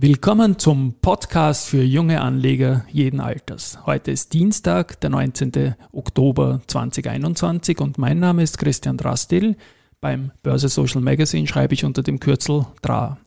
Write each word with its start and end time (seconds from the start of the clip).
Willkommen 0.00 0.60
zum 0.60 0.94
Podcast 1.02 1.66
für 1.66 1.82
junge 1.82 2.20
Anleger 2.20 2.84
jeden 2.88 3.18
Alters. 3.18 3.84
Heute 3.84 4.12
ist 4.12 4.32
Dienstag, 4.32 5.00
der 5.00 5.10
19. 5.10 5.74
Oktober 5.90 6.60
2021 6.68 7.80
und 7.80 7.98
mein 7.98 8.20
Name 8.20 8.44
ist 8.44 8.58
Christian 8.58 8.96
Drastil. 8.96 9.56
Beim 10.00 10.30
Börse 10.44 10.68
Social 10.68 11.00
Magazine 11.00 11.48
schreibe 11.48 11.74
ich 11.74 11.84
unter 11.84 12.04
dem 12.04 12.20
Kürzel 12.20 12.64
DRA. 12.80 13.18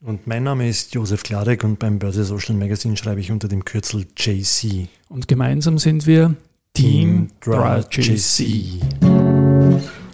Und 0.00 0.26
mein 0.26 0.42
Name 0.42 0.68
ist 0.68 0.92
Josef 0.94 1.22
Kladek 1.22 1.62
und 1.62 1.78
beim 1.78 2.00
Börse 2.00 2.24
Social 2.24 2.56
Magazine 2.56 2.96
schreibe 2.96 3.20
ich 3.20 3.30
unter 3.30 3.46
dem 3.46 3.64
Kürzel 3.64 4.04
JC. 4.16 4.88
Und 5.08 5.28
gemeinsam 5.28 5.78
sind 5.78 6.08
wir 6.08 6.34
Team, 6.72 7.28
Team 7.28 7.30
DRA 7.40 7.78
JC. 7.88 8.80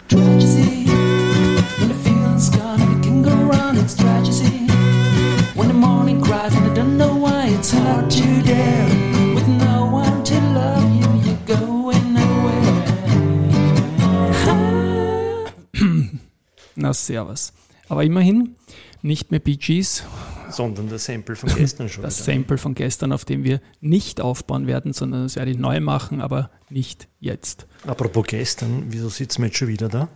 Tragedy, 0.08 0.59
Na, 16.90 17.06
servus. 17.06 17.52
Aber 17.88 18.04
immerhin 18.04 18.56
nicht 19.02 19.30
mehr 19.30 19.40
Bee 19.40 19.56
Gees. 19.56 20.04
Sondern 20.50 20.88
das 20.88 21.04
Sample 21.04 21.36
von 21.36 21.48
gestern 21.54 21.88
schon. 21.88 22.02
Das 22.02 22.18
wieder. 22.18 22.34
Sample 22.34 22.58
von 22.58 22.74
gestern, 22.74 23.12
auf 23.12 23.24
dem 23.24 23.44
wir 23.44 23.60
nicht 23.80 24.20
aufbauen 24.20 24.66
werden, 24.66 24.92
sondern 24.92 25.22
das 25.22 25.36
werde 25.36 25.52
ich 25.52 25.58
neu 25.58 25.80
machen, 25.80 26.20
aber 26.20 26.50
nicht 26.68 27.08
jetzt. 27.20 27.66
Apropos 27.86 28.26
gestern, 28.26 28.86
wieso 28.88 29.08
sitzen 29.08 29.42
wir 29.42 29.46
jetzt 29.46 29.58
schon 29.58 29.68
wieder 29.68 29.88
da? 29.88 30.08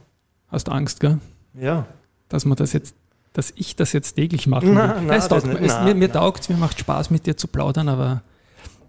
Hast 0.48 0.69
du 0.69 0.73
Angst, 0.73 1.00
gell? 1.00 1.19
Ja. 1.55 1.87
Dass 2.28 2.45
wir 2.45 2.55
das 2.56 2.73
jetzt 2.73 2.95
dass 3.33 3.52
ich 3.56 3.75
das 3.75 3.92
jetzt 3.92 4.14
täglich 4.14 4.47
mache. 4.47 4.66
Na, 4.66 5.00
na, 5.00 5.19
taugt, 5.19 5.45
na, 5.45 5.84
mir 5.84 5.97
mir 5.97 6.12
taugt 6.12 6.42
es, 6.42 6.48
mir 6.48 6.56
macht 6.56 6.78
Spaß 6.78 7.11
mit 7.11 7.27
dir 7.27 7.36
zu 7.36 7.48
plaudern, 7.48 7.88
aber 7.88 8.22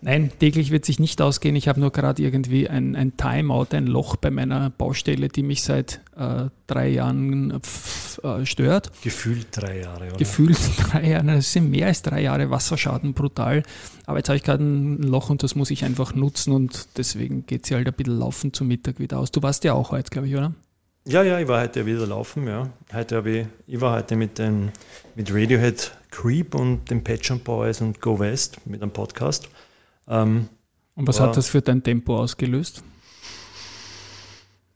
nein, 0.05 0.31
täglich 0.39 0.71
wird 0.71 0.85
sich 0.85 0.99
nicht 0.99 1.21
ausgehen. 1.21 1.55
Ich 1.55 1.67
habe 1.67 1.79
nur 1.79 1.91
gerade 1.91 2.21
irgendwie 2.21 2.69
ein, 2.69 2.95
ein 2.95 3.17
Timeout, 3.17 3.67
ein 3.71 3.87
Loch 3.87 4.15
bei 4.15 4.31
meiner 4.31 4.69
Baustelle, 4.69 5.27
die 5.27 5.43
mich 5.43 5.63
seit 5.63 5.99
äh, 6.15 6.45
drei 6.67 6.87
Jahren 6.89 7.59
äh, 8.23 8.45
stört. 8.45 8.91
Gefühlt 9.01 9.47
drei 9.51 9.81
Jahre, 9.81 10.07
oder? 10.07 10.17
Gefühlt 10.17 10.57
drei 10.77 11.09
Jahre, 11.09 11.25
das 11.25 11.51
sind 11.51 11.69
mehr 11.69 11.87
als 11.87 12.03
drei 12.03 12.21
Jahre 12.21 12.49
Wasserschaden, 12.49 13.13
brutal. 13.13 13.63
Aber 14.05 14.19
jetzt 14.19 14.29
habe 14.29 14.37
ich 14.37 14.43
gerade 14.43 14.63
ein 14.63 15.01
Loch 15.01 15.29
und 15.29 15.43
das 15.43 15.55
muss 15.55 15.71
ich 15.71 15.83
einfach 15.83 16.13
nutzen 16.13 16.53
und 16.53 16.87
deswegen 16.97 17.45
geht 17.45 17.63
es 17.63 17.71
ja 17.71 17.77
halt 17.77 17.87
ein 17.87 17.93
bisschen 17.93 18.17
laufen 18.17 18.53
zum 18.53 18.67
Mittag 18.67 18.99
wieder 18.99 19.19
aus. 19.19 19.31
Du 19.31 19.41
warst 19.41 19.63
ja 19.63 19.73
auch 19.73 19.91
heute, 19.91 20.09
glaube 20.11 20.27
ich, 20.27 20.35
oder? 20.35 20.53
Ja, 21.07 21.21
ja, 21.23 21.39
ich 21.39 21.47
war 21.47 21.61
heute 21.61 21.85
wieder 21.85 22.07
laufen, 22.07 22.47
ja. 22.47 22.69
Heute 22.93 23.17
habe 23.17 23.29
ich, 23.29 23.47
ich 23.67 23.81
war 23.81 23.95
heute 23.95 24.15
mit, 24.15 24.39
den, 24.39 24.71
mit 25.15 25.31
Radiohead 25.31 25.91
Creep 26.09 26.55
und 26.55 26.89
den 26.89 27.03
Patch 27.03 27.31
Boys 27.43 27.81
und 27.81 28.01
Go 28.01 28.17
West 28.17 28.57
mit 28.65 28.81
einem 28.81 28.91
Podcast. 28.91 29.49
Ähm, 30.07 30.49
und 30.95 31.07
was 31.07 31.19
war, 31.19 31.27
hat 31.27 31.37
das 31.37 31.49
für 31.49 31.61
dein 31.61 31.83
Tempo 31.83 32.17
ausgelöst? 32.17 32.83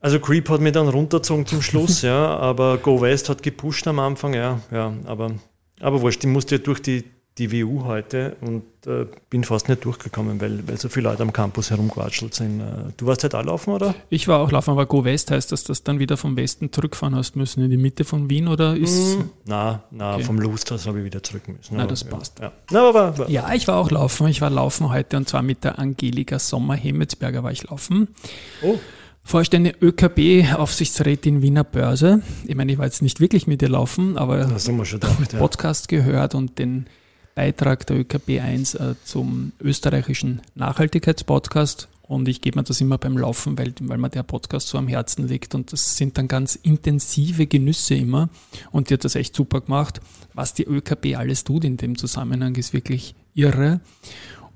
Also 0.02 0.20
Creep 0.20 0.50
hat 0.50 0.62
mich 0.62 0.72
dann 0.74 0.88
runtergezogen 0.88 1.46
zum 1.46 1.62
Schluss, 1.62 2.02
ja, 2.04 2.38
aber 2.38 2.78
Go 2.78 3.02
West 3.02 3.30
hat 3.30 3.44
gepusht 3.44 3.88
am 3.88 4.00
Anfang, 4.00 4.34
ja, 4.34 4.62
ja, 4.72 4.94
aber, 5.06 5.32
aber 5.80 6.02
wurscht, 6.02 6.24
ich 6.24 6.30
musste 6.30 6.56
ja 6.56 6.62
durch 6.62 6.82
die 6.82 7.04
die 7.40 7.52
WU 7.54 7.86
heute 7.86 8.36
und 8.42 8.64
äh, 8.86 9.06
bin 9.30 9.46
fast 9.46 9.70
nicht 9.70 9.86
durchgekommen, 9.86 10.42
weil, 10.42 10.68
weil 10.68 10.78
so 10.78 10.90
viele 10.90 11.10
Leute 11.10 11.24
am 11.24 11.32
Campus 11.32 11.72
herumquatschelt 11.72 12.34
sind. 12.34 12.60
Äh, 12.60 12.92
du 12.98 13.06
warst 13.06 13.24
halt 13.24 13.34
auch 13.34 13.44
laufen, 13.44 13.74
oder? 13.74 13.96
Ich 14.10 14.28
war 14.28 14.40
auch 14.40 14.52
laufen, 14.52 14.72
aber 14.72 14.86
Go 14.86 15.06
West 15.06 15.32
heißt, 15.32 15.52
dass 15.52 15.64
du 15.64 15.70
das 15.70 15.84
dann 15.84 16.00
wieder 16.00 16.18
vom 16.18 16.36
Westen 16.36 16.72
zurückfahren 16.72 17.16
hast 17.16 17.38
müssen, 17.38 17.64
in 17.64 17.72
die 17.72 17.78
Mitte 17.78 18.04
von 18.04 18.30
Wien 18.30 18.50
oder 18.50 18.76
ist. 18.76 19.18
Mm, 19.18 19.22
na, 19.46 19.84
na, 19.90 20.16
okay. 20.16 20.24
vom 20.24 20.40
Lusthaus 20.40 20.86
habe 20.86 21.00
ich 21.00 21.06
wieder 21.06 21.24
zurück 21.24 21.48
müssen. 21.48 21.78
Na, 21.78 21.88
das 21.88 22.04
passt. 22.04 22.40
Ja. 22.40 22.52
Na, 22.72 22.90
aber, 22.90 23.06
aber. 23.06 23.30
ja, 23.30 23.54
ich 23.54 23.68
war 23.68 23.78
auch 23.78 23.90
laufen. 23.90 24.28
Ich 24.28 24.42
war 24.42 24.50
laufen 24.50 24.90
heute 24.90 25.16
und 25.16 25.30
zwar 25.30 25.42
mit 25.42 25.64
der 25.64 25.80
Angelika 25.80 26.40
Sommer-Hemmetsberger 26.40 27.42
war 27.42 27.52
ich 27.52 27.64
laufen. 27.64 28.10
Oh. 28.62 28.78
Vorstände 29.24 29.76
ÖKB, 29.80 30.56
Aufsichtsrätin 30.56 31.42
Wiener 31.42 31.64
Börse. 31.64 32.22
Ich 32.48 32.56
meine, 32.56 32.72
ich 32.72 32.78
war 32.80 32.86
jetzt 32.86 33.02
nicht 33.02 33.20
wirklich 33.20 33.48
mit 33.48 33.62
ihr 33.62 33.70
laufen, 33.70 34.18
aber 34.18 34.46
das 34.46 34.68
wir 34.68 34.86
schon 34.86 35.00
gedacht, 35.02 35.38
Podcast 35.38 35.92
ja. 35.92 36.00
gehört 36.00 36.36
und 36.36 36.58
den 36.58 36.88
Beitrag 37.36 37.86
der 37.88 38.00
ÖKB 38.00 38.42
1 38.42 38.76
äh, 38.76 38.96
zum 39.04 39.52
österreichischen 39.62 40.42
Nachhaltigkeitspodcast. 40.56 41.88
Und 42.10 42.28
ich 42.28 42.42
gebe 42.42 42.58
mir 42.58 42.64
das 42.64 42.82
immer 42.82 42.98
beim 42.98 43.18
Laufen, 43.18 43.58
weil, 43.60 43.74
weil 43.82 44.00
mir 44.00 44.10
der 44.10 44.24
Podcast 44.24 44.68
so 44.68 44.80
am 44.80 44.88
Herzen 44.88 45.28
liegt. 45.28 45.54
Und 45.54 45.72
das 45.72 45.96
sind 45.96 46.18
dann 46.18 46.28
ganz 46.28 46.56
intensive 46.56 47.46
Genüsse 47.46 47.94
immer. 47.94 48.30
Und 48.72 48.90
die 48.90 48.96
hat 48.96 49.06
das 49.06 49.14
echt 49.14 49.36
super 49.36 49.62
gemacht. 49.62 50.02
Was 50.34 50.56
die 50.56 50.64
ÖKB 50.64 51.16
alles 51.16 51.44
tut 51.44 51.64
in 51.66 51.78
dem 51.78 51.98
Zusammenhang, 51.98 52.56
ist 52.56 52.74
wirklich 52.74 53.14
irre. 53.36 53.80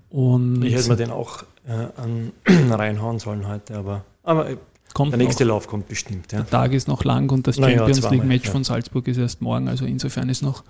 Und 0.09 0.63
ich 0.63 0.73
hätte 0.73 0.89
mir 0.89 0.95
den 0.95 1.11
auch 1.11 1.43
äh, 1.67 1.71
an, 1.71 2.31
reinhauen 2.71 3.19
sollen 3.19 3.47
heute, 3.47 3.75
aber, 3.75 4.05
aber 4.23 4.57
kommt 4.93 5.11
der 5.11 5.17
nächste 5.17 5.43
noch. 5.43 5.55
Lauf 5.55 5.67
kommt 5.67 5.87
bestimmt. 5.87 6.31
Ja. 6.31 6.39
Der 6.39 6.49
Tag 6.49 6.73
ist 6.73 6.87
noch 6.87 7.03
lang 7.03 7.31
und 7.31 7.47
das 7.47 7.55
Champions 7.57 8.01
ja, 8.01 8.09
League 8.09 8.25
Match 8.25 8.45
ja. 8.45 8.51
von 8.51 8.63
Salzburg 8.63 9.07
ist 9.07 9.17
erst 9.17 9.41
morgen. 9.41 9.67
Also 9.67 9.85
insofern 9.85 10.29
ist 10.29 10.41
noch 10.41 10.63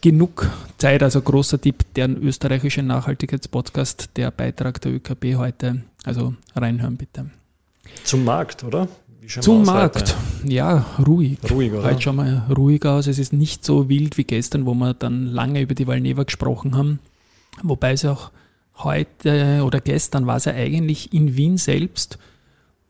genug 0.00 0.50
Zeit. 0.78 1.02
Also 1.02 1.20
großer 1.20 1.60
Tipp, 1.60 1.84
der 1.94 2.08
österreichische 2.10 2.82
Nachhaltigkeitspodcast, 2.82 4.10
der 4.16 4.30
Beitrag 4.30 4.80
der 4.80 4.92
ÖKB 4.92 5.36
heute. 5.36 5.82
Also 6.04 6.34
reinhören 6.54 6.96
bitte. 6.96 7.30
Zum 8.04 8.24
Markt, 8.24 8.64
oder? 8.64 8.88
Zum 9.40 9.64
Markt, 9.64 10.16
heute? 10.40 10.52
ja, 10.52 10.86
ruhig. 11.06 11.38
Ruhig, 11.50 11.72
oder? 11.72 11.84
Heute 11.84 12.00
schauen 12.00 12.16
wir 12.16 12.46
ruhig 12.56 12.84
aus. 12.86 13.06
Es 13.06 13.18
ist 13.18 13.34
nicht 13.34 13.64
so 13.64 13.88
wild 13.88 14.16
wie 14.16 14.24
gestern, 14.24 14.64
wo 14.64 14.72
wir 14.74 14.94
dann 14.94 15.26
lange 15.26 15.60
über 15.60 15.74
die 15.74 15.86
Valneva 15.86 16.22
gesprochen 16.22 16.76
haben. 16.76 16.98
Wobei 17.62 17.92
es 17.92 18.04
auch 18.06 18.30
heute 18.76 19.62
oder 19.64 19.80
gestern 19.80 20.26
war 20.26 20.36
es 20.36 20.46
ja 20.46 20.52
eigentlich 20.52 21.12
in 21.12 21.36
Wien 21.36 21.58
selbst 21.58 22.18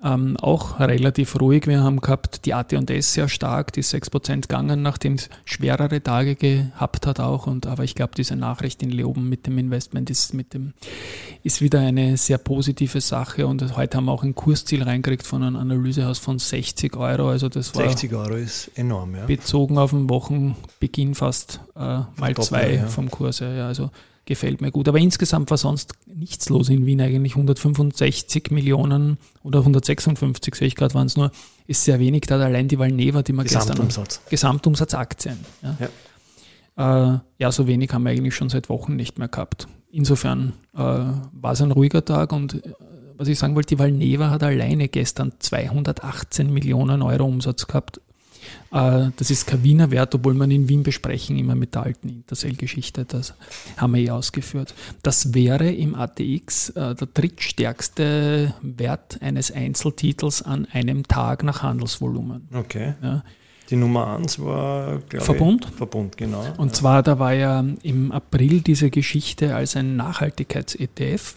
ähm, 0.03 0.37
auch 0.37 0.79
relativ 0.79 1.41
ruhig. 1.41 1.67
Wir 1.67 1.83
haben 1.83 2.01
gehabt 2.01 2.45
die 2.45 2.55
AT&S 2.55 3.15
sehr 3.15 3.29
stark, 3.29 3.73
die 3.73 3.83
6% 3.83 4.43
gegangen, 4.43 4.83
nachdem 4.83 5.15
es 5.15 5.29
schwerere 5.45 6.01
Tage 6.03 6.37
gehabt 6.37 7.07
hat 7.07 7.19
auch. 7.19 7.47
Und, 7.47 7.67
aber 7.67 7.83
ich 7.83 7.95
glaube, 7.95 8.13
diese 8.17 8.37
Nachricht 8.37 8.83
in 8.83 8.91
Leoben 8.91 9.29
mit 9.29 9.47
dem 9.47 9.59
Investment 9.59 10.09
ist, 10.09 10.35
mit 10.35 10.55
dem, 10.55 10.73
ist 11.43 11.61
wieder 11.61 11.81
eine 11.81 12.17
sehr 12.17 12.39
positive 12.39 13.01
Sache. 13.01 13.47
Und 13.47 13.77
heute 13.77 13.97
haben 13.97 14.05
wir 14.05 14.13
auch 14.13 14.23
ein 14.23 14.37
Kursziel 14.37 14.85
reingekriegt 14.85 15.27
von 15.27 15.43
einem 15.43 15.57
Analysehaus 15.57 16.19
von 16.19 16.39
60 16.39 16.97
Euro. 16.97 17.31
Also 17.31 17.49
das 17.49 17.75
war 17.75 17.83
60 17.83 18.15
Euro 18.15 18.35
ist 18.35 18.71
enorm, 18.77 19.17
ja. 19.17 19.27
Bezogen 19.27 19.79
auf 19.79 19.91
den 19.91 20.09
Wochenbeginn 20.09 21.17
fast 21.17 21.61
äh, 21.75 21.81
mal 22.17 22.35
zwei 22.37 22.75
ja. 22.75 22.87
vom 22.87 23.11
Kurs. 23.11 23.41
Ja, 23.41 23.67
also 23.67 23.91
gefällt 24.29 24.61
mir 24.61 24.71
gut. 24.71 24.87
Aber 24.89 24.99
insgesamt 24.99 25.51
war 25.51 25.57
sonst 25.57 25.95
nichts 26.07 26.51
los 26.51 26.69
in 26.69 26.87
Wien 26.87 27.01
eigentlich. 27.01 27.33
165 27.33 28.51
Millionen 28.51 29.17
oder 29.43 29.61
156, 29.61 30.55
sehe 30.55 30.69
ich 30.69 30.77
gerade, 30.77 30.95
waren 30.95 31.07
es 31.07 31.17
nur, 31.17 31.33
ist 31.67 31.83
sehr 31.83 31.99
wenig. 31.99 32.23
Da 32.27 32.39
allein 32.39 32.69
die 32.69 32.79
Valneva, 32.79 33.23
die 33.23 33.33
man 33.33 33.47
Gesamtumsatz. 33.47 34.17
gestern... 34.17 34.31
Gesamtumsatz. 34.31 34.95
Aktien. 34.95 35.39
Ja. 35.63 35.77
Ja. 36.77 37.15
Äh, 37.15 37.19
ja, 37.39 37.51
so 37.51 37.67
wenig 37.67 37.93
haben 37.93 38.05
wir 38.05 38.11
eigentlich 38.11 38.35
schon 38.35 38.51
seit 38.51 38.69
Wochen 38.69 38.97
nicht 38.97 39.19
mehr 39.19 39.29
gehabt. 39.29 39.67
Insofern 39.91 40.53
äh, 40.75 40.79
war 40.79 41.53
es 41.53 41.63
ein 41.63 41.73
ruhiger 41.73 42.05
Tag 42.05 42.33
und 42.33 42.55
äh, 42.67 42.73
was 43.17 43.29
ich 43.29 43.39
sagen 43.39 43.57
wollte, 43.57 43.75
die 43.75 43.79
Valneva 43.81 44.31
hat 44.31 44.43
alleine 44.45 44.89
gestern 44.89 45.33
218 45.39 46.53
Millionen 46.53 47.03
Euro 47.03 47.25
Umsatz 47.25 47.67
gehabt 47.67 48.01
das 48.71 49.31
ist 49.31 49.47
kein 49.47 49.63
Wiener 49.63 49.91
Wert, 49.91 50.15
obwohl 50.15 50.35
man 50.35 50.51
in 50.51 50.69
Wien 50.69 50.83
besprechen 50.83 51.39
immer 51.39 51.55
mit 51.55 51.75
der 51.75 51.85
alten 51.85 52.09
Intercell-Geschichte. 52.09 53.05
Das 53.07 53.35
haben 53.77 53.95
wir 53.95 54.03
eh 54.03 54.11
ausgeführt. 54.11 54.75
Das 55.03 55.35
wäre 55.35 55.71
im 55.71 55.95
ATX 55.95 56.71
äh, 56.71 56.95
der 56.95 57.09
drittstärkste 57.13 58.55
Wert 58.61 59.19
eines 59.23 59.51
Einzeltitels 59.51 60.43
an 60.43 60.67
einem 60.73 61.09
Tag 61.09 61.45
nach 61.45 61.63
Handelsvolumen. 61.63 62.49
Okay. 62.53 62.95
Ja. 63.03 63.23
Die 63.71 63.77
Nummer 63.77 64.17
1 64.17 64.39
war, 64.41 64.99
glaube 65.09 65.25
Verbund. 65.25 65.67
Ich, 65.71 65.77
Verbund, 65.77 66.17
genau. 66.17 66.45
Und 66.57 66.69
ja. 66.69 66.73
zwar, 66.73 67.03
da 67.03 67.19
war 67.19 67.35
ja 67.35 67.65
im 67.83 68.13
April 68.13 68.63
diese 68.63 68.91
Geschichte 68.91 69.55
als 69.55 69.77
ein 69.77 69.97
Nachhaltigkeits-ETF 69.97 71.35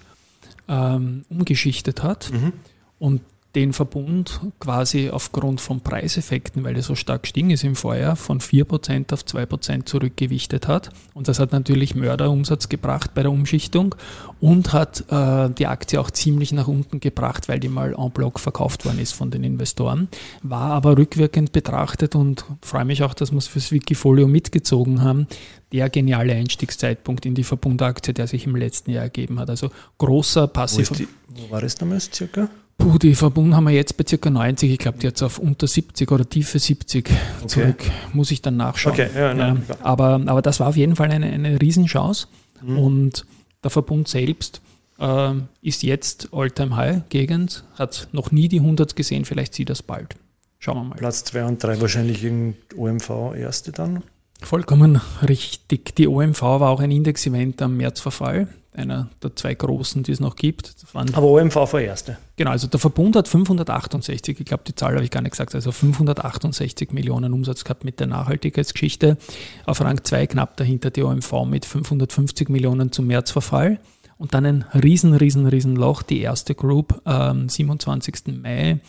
ähm, 0.69 1.25
umgeschichtet 1.29 2.03
hat. 2.03 2.31
Mhm. 2.31 2.53
Und 2.99 3.21
den 3.55 3.73
Verbund 3.73 4.39
quasi 4.59 5.09
aufgrund 5.09 5.59
von 5.59 5.81
Preiseffekten, 5.81 6.63
weil 6.63 6.75
er 6.77 6.83
so 6.83 6.95
stark 6.95 7.23
gestiegen 7.23 7.49
ist 7.49 7.63
im 7.63 7.75
Vorjahr, 7.75 8.15
von 8.15 8.39
4% 8.39 9.11
auf 9.11 9.23
2% 9.23 9.85
zurückgewichtet 9.85 10.67
hat. 10.67 10.89
Und 11.13 11.27
das 11.27 11.39
hat 11.39 11.51
natürlich 11.51 11.93
Mörderumsatz 11.93 12.69
gebracht 12.69 13.13
bei 13.13 13.23
der 13.23 13.31
Umschichtung 13.31 13.95
und 14.39 14.71
hat 14.71 15.03
äh, 15.09 15.49
die 15.49 15.67
Aktie 15.67 15.99
auch 15.99 16.11
ziemlich 16.11 16.53
nach 16.53 16.67
unten 16.67 17.01
gebracht, 17.01 17.49
weil 17.49 17.59
die 17.59 17.67
mal 17.67 17.93
en 17.97 18.11
bloc 18.11 18.39
verkauft 18.39 18.85
worden 18.85 18.99
ist 18.99 19.11
von 19.11 19.31
den 19.31 19.43
Investoren. 19.43 20.07
War 20.43 20.71
aber 20.71 20.97
rückwirkend 20.97 21.51
betrachtet 21.51 22.15
und 22.15 22.45
freue 22.61 22.85
mich 22.85 23.03
auch, 23.03 23.13
dass 23.13 23.31
wir 23.31 23.37
es 23.37 23.47
fürs 23.47 23.71
Wikifolio 23.73 24.27
mitgezogen 24.27 25.01
haben, 25.01 25.27
der 25.73 25.89
geniale 25.89 26.33
Einstiegszeitpunkt 26.33 27.25
in 27.25 27.35
die 27.35 27.43
Verbundaktie, 27.43 28.13
der 28.13 28.27
sich 28.27 28.45
im 28.45 28.55
letzten 28.55 28.91
Jahr 28.91 29.03
ergeben 29.03 29.39
hat. 29.39 29.49
Also 29.49 29.71
großer 29.97 30.47
passiver. 30.47 30.95
Wo, 31.27 31.51
war 31.51 31.61
das 31.61 31.75
damals 31.75 32.09
circa? 32.13 32.49
Puh, 32.81 32.97
die 32.97 33.13
Verbund 33.13 33.53
haben 33.53 33.65
wir 33.65 33.73
jetzt 33.73 33.95
bei 33.95 34.03
ca. 34.03 34.29
90, 34.29 34.71
ich 34.71 34.79
glaube 34.79 34.97
jetzt 35.01 35.21
auf 35.21 35.37
unter 35.37 35.67
70 35.67 36.11
oder 36.11 36.27
tiefe 36.27 36.57
70 36.57 37.05
okay. 37.05 37.47
zurück. 37.47 37.83
Muss 38.13 38.31
ich 38.31 38.41
dann 38.41 38.57
nachschauen. 38.57 38.93
Okay, 38.93 39.09
ja, 39.15 39.33
nein, 39.35 39.63
ja, 39.69 39.75
aber, 39.83 40.19
aber 40.25 40.41
das 40.41 40.59
war 40.59 40.67
auf 40.67 40.75
jeden 40.75 40.95
Fall 40.95 41.11
eine, 41.11 41.27
eine 41.27 41.61
Riesenchance. 41.61 42.27
Mhm. 42.63 42.79
Und 42.79 43.25
der 43.63 43.69
Verbund 43.69 44.07
selbst 44.07 44.61
äh, 44.99 45.33
ist 45.61 45.83
jetzt 45.83 46.29
All-Time-High-Gegend, 46.31 47.63
hat 47.75 48.07
noch 48.13 48.31
nie 48.31 48.47
die 48.47 48.59
100 48.59 48.95
gesehen, 48.95 49.25
vielleicht 49.25 49.53
sieht 49.53 49.69
das 49.69 49.83
bald. 49.83 50.15
Schauen 50.57 50.77
wir 50.77 50.83
mal. 50.83 50.95
Platz 50.95 51.23
2 51.25 51.45
und 51.45 51.63
3 51.63 51.81
wahrscheinlich 51.81 52.23
in 52.23 52.55
OMV 52.75 53.35
erste 53.35 53.71
dann? 53.71 54.03
Vollkommen 54.41 54.99
richtig. 55.27 55.95
Die 55.95 56.07
OMV 56.07 56.41
war 56.41 56.69
auch 56.69 56.79
ein 56.79 56.89
Index-Event 56.89 57.61
am 57.61 57.77
Märzverfall 57.77 58.47
einer 58.73 59.09
der 59.21 59.35
zwei 59.35 59.53
großen, 59.53 60.03
die 60.03 60.11
es 60.11 60.19
noch 60.19 60.35
gibt. 60.35 60.73
Aber 60.93 61.27
OMV 61.27 61.55
war 61.55 61.81
erste. 61.81 62.17
Genau, 62.37 62.51
also 62.51 62.67
der 62.67 62.79
Verbund 62.79 63.15
hat 63.15 63.27
568, 63.27 64.39
ich 64.39 64.45
glaube, 64.45 64.63
die 64.65 64.75
Zahl 64.75 64.93
habe 64.93 65.03
ich 65.03 65.11
gar 65.11 65.21
nicht 65.21 65.31
gesagt, 65.31 65.53
also 65.55 65.71
568 65.71 66.91
Millionen 66.91 67.33
Umsatz 67.33 67.63
gehabt 67.63 67.83
mit 67.83 67.99
der 67.99 68.07
Nachhaltigkeitsgeschichte. 68.07 69.17
Auf 69.65 69.81
Rang 69.81 70.03
2 70.03 70.27
knapp 70.27 70.55
dahinter 70.57 70.89
die 70.89 71.03
OMV 71.03 71.45
mit 71.45 71.65
550 71.65 72.49
Millionen 72.49 72.91
zum 72.91 73.07
Märzverfall. 73.07 73.79
Und 74.17 74.33
dann 74.33 74.45
ein 74.45 74.65
riesen, 74.73 75.15
riesen, 75.15 75.47
riesen 75.47 75.75
Loch, 75.75 76.03
die 76.03 76.21
erste 76.21 76.55
Group 76.55 77.01
am 77.05 77.49
27. 77.49 78.39
Mai. 78.41 78.79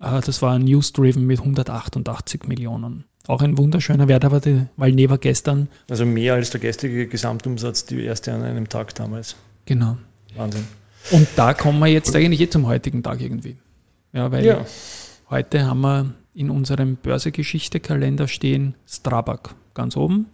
Äh, 0.00 0.20
das 0.20 0.42
war 0.42 0.58
News-Driven 0.58 1.26
mit 1.26 1.40
188 1.40 2.44
Millionen. 2.44 3.04
Auch 3.26 3.42
ein 3.42 3.58
wunderschöner 3.58 4.08
Wert, 4.08 4.24
aber 4.24 4.40
die 4.40 4.62
Valneva 4.76 5.16
gestern. 5.16 5.68
Also 5.90 6.06
mehr 6.06 6.34
als 6.34 6.50
der 6.50 6.60
gestrige 6.60 7.06
Gesamtumsatz, 7.06 7.84
die 7.84 8.02
erste 8.02 8.32
an 8.32 8.42
einem 8.42 8.68
Tag 8.68 8.94
damals. 8.94 9.36
Genau. 9.66 9.98
Wahnsinn. 10.34 10.64
Und 11.10 11.28
da 11.36 11.54
kommen 11.54 11.78
wir 11.80 11.88
jetzt 11.88 12.14
eigentlich 12.16 12.40
eh 12.40 12.48
zum 12.48 12.66
heutigen 12.66 13.02
Tag 13.02 13.20
irgendwie. 13.20 13.56
Ja, 14.12 14.32
weil 14.32 14.46
ja. 14.46 14.64
heute 15.30 15.66
haben 15.66 15.80
wir 15.82 16.14
in 16.34 16.50
unserem 16.50 16.96
Börsegeschichte-Kalender 16.96 18.28
stehen 18.28 18.74
Strabag 18.86 19.54
ganz 19.74 19.96
oben. 19.96 20.26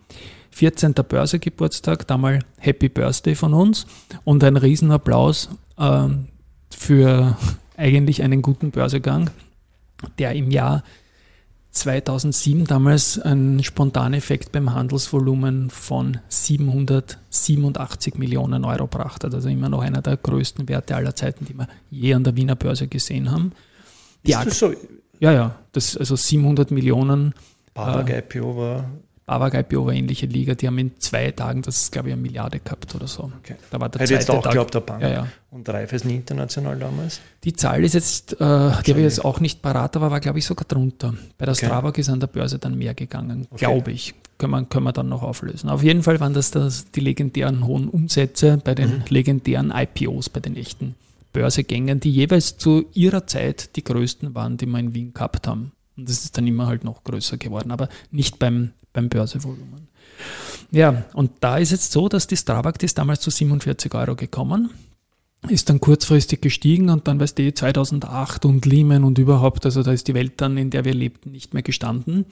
14. 0.51 0.93
Börsegeburtstag, 0.93 2.07
da 2.07 2.17
mal 2.17 2.39
Happy 2.59 2.89
Birthday 2.89 3.35
von 3.35 3.55
uns 3.55 3.87
und 4.23 4.45
ein 4.45 4.57
Riesenapplaus 4.57 5.49
äh, 5.79 6.09
für 6.71 7.37
eigentlich 7.77 8.23
einen 8.23 8.41
guten 8.41 8.71
Börsegang, 8.71 9.31
der 10.19 10.33
im 10.33 10.51
Jahr 10.51 10.83
2007 11.75 12.67
damals 12.67 13.19
ein 13.19 13.62
Spontaneffekt 13.62 14.53
beim 14.53 14.73
Handelsvolumen 14.75 15.71
von 15.71 16.19
787 16.29 18.15
Millionen 18.17 18.65
Euro 18.65 18.87
brachte. 18.87 19.29
Also 19.33 19.49
immer 19.49 19.69
noch 19.69 19.83
einer 19.83 20.01
der 20.01 20.17
größten 20.17 20.69
Werte 20.69 20.95
aller 20.95 21.17
Zeiten, 21.17 21.45
die 21.47 21.55
wir 21.59 21.67
je 21.91 22.15
an 22.15 22.23
der 22.23 22.37
Wiener 22.37 22.55
Börse 22.55 22.87
gesehen 22.87 23.33
haben. 23.33 23.53
Die 24.25 24.33
Ist 24.33 24.47
das 24.47 24.59
so? 24.59 24.73
Ja, 25.19 25.33
ja, 25.33 25.59
das, 25.73 25.97
also 25.97 26.15
700 26.17 26.71
Millionen. 26.71 27.35
Babak 27.75 28.11
äh, 28.11 28.19
IPO 28.21 28.56
war 28.56 28.91
Bavag 29.26 29.55
IPO 29.55 29.87
war 29.87 29.94
ähnliche 29.94 30.26
Liga, 30.26 30.55
die 30.55 30.67
haben 30.67 30.76
in 30.76 30.93
zwei 30.99 31.31
Tagen, 31.31 31.62
das 31.62 31.82
ist 31.82 31.93
glaube 31.93 32.09
ich 32.09 32.12
eine 32.12 32.21
Milliarde 32.21 32.61
gehabt 32.61 32.94
oder 32.94 33.06
so. 33.06 33.32
Okay. 33.41 33.56
Da 33.71 33.81
war 33.81 33.88
der 33.88 34.03
Hätte 34.03 34.15
jetzt 34.15 34.31
auch 34.31 34.43
Tag. 34.43 34.53
geglaubt, 34.53 34.75
der 34.75 34.81
Bank. 34.81 35.03
Ja, 35.03 35.09
ja. 35.09 35.26
Und 35.50 35.67
Raiffeisen 35.69 36.11
international 36.11 36.79
damals? 36.79 37.21
Die 37.43 37.55
Zahl 37.55 37.85
ist 37.85 37.94
jetzt, 37.94 38.35
äh, 38.35 38.37
die 38.37 38.41
habe 38.43 38.82
ich 38.82 38.97
jetzt 38.97 39.25
auch 39.25 39.41
nicht 39.41 39.62
parat, 39.62 39.97
aber 39.97 40.11
war 40.11 40.21
glaube 40.21 40.41
ich 40.41 40.44
sogar 40.44 40.67
drunter. 40.67 41.15
Bei 41.38 41.47
der 41.47 41.55
okay. 41.55 41.67
Strabag 41.67 41.97
ist 41.97 42.11
an 42.11 42.21
der 42.21 42.26
Börse 42.26 42.59
dann 42.59 42.76
mehr 42.76 42.93
gegangen, 42.93 43.47
okay. 43.50 43.65
glaube 43.65 43.93
ich. 43.93 44.15
Können 44.37 44.50
wir, 44.50 44.65
können 44.65 44.85
wir 44.85 44.93
dann 44.93 45.09
noch 45.09 45.23
auflösen. 45.23 45.70
Auf 45.70 45.82
jeden 45.82 46.03
Fall 46.03 46.20
waren 46.20 46.35
das, 46.35 46.50
das 46.50 46.91
die 46.91 47.00
legendären 47.00 47.67
hohen 47.67 47.88
Umsätze 47.88 48.59
bei 48.62 48.75
den 48.75 48.91
mhm. 48.91 49.03
legendären 49.09 49.73
IPOs, 49.75 50.29
bei 50.29 50.41
den 50.41 50.56
echten 50.56 50.97
Börsegängern, 51.32 52.00
die 52.00 52.11
jeweils 52.11 52.59
zu 52.59 52.85
ihrer 52.93 53.27
Zeit 53.27 53.77
die 53.77 53.85
größten 53.85 54.35
waren, 54.35 54.56
die 54.56 54.67
wir 54.67 54.79
in 54.79 54.94
Wien 54.94 55.15
gehabt 55.15 55.47
haben. 55.47 55.73
Und 55.97 56.09
das 56.09 56.25
ist 56.25 56.37
dann 56.37 56.47
immer 56.47 56.67
halt 56.67 56.85
noch 56.85 57.05
größer 57.05 57.37
geworden, 57.37 57.70
aber 57.70 57.88
nicht 58.11 58.38
beim 58.38 58.73
beim 58.94 59.11
Börsevolumen. 59.11 59.88
Ja, 60.70 61.05
und 61.12 61.32
da 61.41 61.58
ist 61.58 61.73
jetzt 61.73 61.93
so, 61.93 62.08
dass 62.08 62.26
die 62.26 62.38
Strabag, 62.38 62.79
die 62.79 62.87
ist 62.87 62.96
damals 62.96 63.20
zu 63.20 63.31
47 63.31 63.94
Euro 63.94 64.17
gekommen, 64.17 64.70
ist 65.50 65.69
dann 65.69 65.79
kurzfristig 65.79 66.41
gestiegen 66.41 66.88
und 66.88 67.06
dann, 67.06 67.20
weißt 67.20 67.38
du, 67.38 67.52
2008 67.52 68.46
und 68.46 68.64
Lehman 68.64 69.05
und 69.05 69.19
überhaupt, 69.19 69.67
also 69.67 69.82
da 69.82 69.93
ist 69.93 70.08
die 70.08 70.14
Welt 70.14 70.35
dann, 70.38 70.56
in 70.56 70.70
der 70.70 70.87
wir 70.87 70.94
lebten, 70.94 71.32
nicht 71.32 71.52
mehr 71.52 71.62
gestanden. 71.62 72.25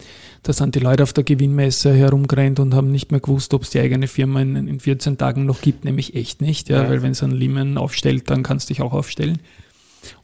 Da 0.43 0.55
sind 0.55 0.75
die 0.75 0.81
Leute 0.81 1.03
auf 1.03 1.13
der 1.13 1.25
Gewinnmesse 1.25 1.93
herumgerannt 1.93 2.59
und 2.59 2.75
haben 2.75 2.91
nicht 2.91 3.11
mehr 3.11 3.21
gewusst, 3.21 3.53
ob 3.53 3.63
es 3.63 3.71
die 3.71 3.81
eigene 3.81 4.09
Firma 4.09 4.41
in, 4.41 4.57
in 4.57 4.81
14 4.81 5.19
Tagen 5.19 5.45
noch 5.45 5.61
gibt, 5.61 5.85
nämlich 5.85 6.15
echt 6.15 6.41
nicht, 6.41 6.71
ja, 6.71 6.85
ja. 6.85 6.89
weil 6.89 7.03
wenn 7.03 7.13
es 7.13 7.23
ein 7.23 7.33
Lehman 7.33 7.77
aufstellt, 7.77 8.31
dann 8.31 8.43
kannst 8.43 8.71
du 8.71 8.75
dich 8.75 8.83
auch 8.83 8.93
aufstellen. 8.93 9.41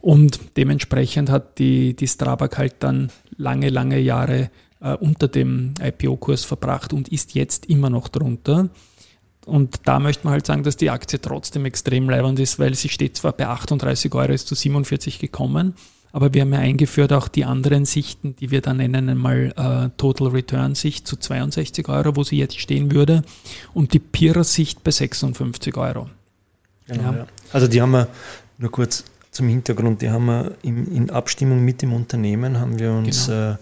Und 0.01 0.39
dementsprechend 0.57 1.29
hat 1.29 1.59
die, 1.59 1.95
die 1.95 2.07
Strabag 2.07 2.57
halt 2.57 2.75
dann 2.79 3.11
lange, 3.37 3.69
lange 3.69 3.99
Jahre 3.99 4.49
äh, 4.81 4.95
unter 4.95 5.27
dem 5.27 5.73
IPO-Kurs 5.81 6.45
verbracht 6.45 6.93
und 6.93 7.09
ist 7.09 7.33
jetzt 7.35 7.65
immer 7.67 7.89
noch 7.89 8.07
drunter. 8.07 8.69
Und 9.45 9.81
da 9.85 9.99
möchte 9.99 10.25
man 10.25 10.33
halt 10.33 10.45
sagen, 10.45 10.63
dass 10.63 10.77
die 10.77 10.89
Aktie 10.89 11.19
trotzdem 11.19 11.65
extrem 11.65 12.09
leibend 12.09 12.39
ist, 12.39 12.59
weil 12.59 12.75
sie 12.75 12.89
steht 12.89 13.17
zwar 13.17 13.33
bei 13.33 13.47
38 13.47 14.13
Euro, 14.13 14.31
ist 14.31 14.47
zu 14.47 14.55
47 14.55 15.19
gekommen, 15.19 15.73
aber 16.11 16.33
wir 16.33 16.41
haben 16.41 16.53
ja 16.53 16.59
eingeführt 16.59 17.13
auch 17.13 17.27
die 17.27 17.45
anderen 17.45 17.85
Sichten, 17.85 18.35
die 18.35 18.51
wir 18.51 18.61
da 18.61 18.73
nennen, 18.73 19.09
einmal 19.09 19.53
äh, 19.55 19.89
Total 19.97 20.27
Return 20.29 20.75
Sicht 20.75 21.07
zu 21.07 21.17
62 21.17 21.87
Euro, 21.87 22.15
wo 22.15 22.23
sie 22.23 22.37
jetzt 22.37 22.59
stehen 22.59 22.91
würde, 22.91 23.23
und 23.73 23.93
die 23.93 23.99
Peer 23.99 24.43
Sicht 24.43 24.83
bei 24.83 24.91
56 24.91 25.77
Euro. 25.77 26.09
Genau, 26.87 27.03
ja. 27.03 27.17
Ja. 27.17 27.27
Also 27.53 27.67
die 27.67 27.81
haben 27.81 27.91
wir, 27.91 28.07
nur 28.57 28.71
kurz 28.71 29.03
zum 29.31 29.47
Hintergrund, 29.47 30.01
die 30.01 30.09
haben 30.09 30.25
wir 30.25 30.55
in, 30.63 30.91
in 30.93 31.09
Abstimmung 31.11 31.63
mit 31.63 31.81
dem 31.81 31.93
Unternehmen, 31.93 32.59
haben 32.59 32.79
wir 32.79 32.91
uns 32.91 33.27
genau. 33.27 33.51
äh, 33.51 33.55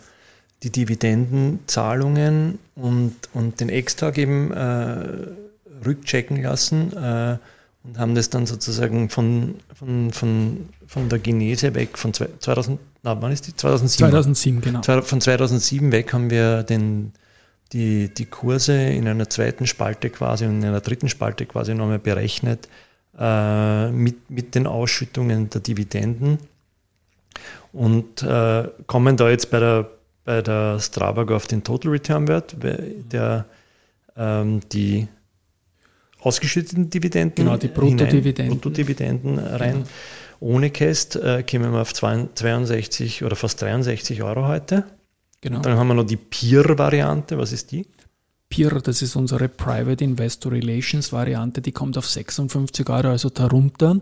die 0.64 0.72
Dividendenzahlungen 0.72 2.60
und, 2.76 3.16
und 3.34 3.60
den 3.60 3.70
Ex-Tag 3.70 4.18
eben 4.18 4.52
äh, 4.52 5.28
rückchecken 5.86 6.42
lassen 6.42 6.94
äh, 6.94 7.38
und 7.84 8.00
haben 8.00 8.16
das 8.16 8.30
dann 8.30 8.46
sozusagen 8.46 9.10
von, 9.10 9.56
von, 9.74 10.12
von, 10.12 10.70
von 10.88 11.10
der 11.10 11.20
Genese 11.20 11.76
weg, 11.76 11.98
von 11.98 12.14
2000, 12.14 12.80
na, 13.04 13.22
wann 13.22 13.32
ist 13.32 13.48
die? 13.48 13.56
2007. 13.56 14.10
2007, 14.10 14.62
genau. 14.62 15.02
Von 15.02 15.22
2007 15.22 15.92
weg 15.92 16.12
haben 16.12 16.30
wir 16.30 16.64
den, 16.64 17.14
die, 17.72 18.14
die 18.14 18.26
Kurse 18.26 18.74
in 18.74 19.08
einer 19.08 19.30
zweiten 19.30 19.68
Spalte 19.68 20.10
quasi 20.10 20.46
und 20.46 20.60
in 20.60 20.66
einer 20.66 20.82
dritten 20.82 21.08
Spalte 21.08 21.46
quasi 21.46 21.76
nochmal 21.76 22.00
berechnet 22.00 22.68
äh, 23.18 23.92
mit, 23.92 24.30
mit 24.30 24.56
den 24.56 24.68
Ausschüttungen 24.68 25.50
der 25.50 25.62
Dividenden 25.62 26.40
und 27.72 28.24
äh, 28.24 28.68
kommen 28.88 29.18
da 29.18 29.30
jetzt 29.30 29.52
bei 29.52 29.60
der 29.60 29.90
bei 30.28 30.42
der 30.42 30.78
Strabag 30.82 31.32
auf 31.32 31.48
den 31.48 31.64
Total 31.64 31.90
Return 31.90 32.28
Wert, 32.28 32.58
der 32.62 33.46
ähm, 34.18 34.60
die 34.74 35.08
ausgeschütteten 36.20 36.90
Dividenden, 36.90 37.46
genau, 37.46 37.56
die 37.56 37.70
Bruttodividenden, 37.70 38.60
Bruttodividenden 38.60 39.40
rein. 39.40 39.74
Genau. 39.74 39.86
Ohne 40.42 40.70
Cast 40.70 41.16
äh, 41.16 41.44
kämen 41.44 41.72
wir 41.72 41.80
auf 41.80 41.94
62 41.94 43.24
oder 43.24 43.38
fast 43.38 43.62
63 43.62 44.22
Euro 44.22 44.50
heute. 44.50 44.84
Genau. 45.40 45.62
Dann 45.62 45.78
haben 45.78 45.88
wir 45.88 45.94
noch 45.94 46.04
die 46.04 46.18
Peer-Variante. 46.18 47.38
Was 47.38 47.54
ist 47.54 47.72
die? 47.72 47.86
PIR, 48.50 48.82
das 48.82 49.02
ist 49.02 49.16
unsere 49.16 49.50
Private 49.50 50.04
Investor 50.04 50.52
Relations 50.54 51.12
Variante, 51.12 51.62
die 51.62 51.72
kommt 51.72 51.98
auf 51.98 52.08
56 52.08 52.90
Euro, 52.90 53.10
also 53.10 53.30
darunter. 53.30 54.00